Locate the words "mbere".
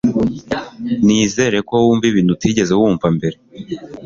3.15-3.37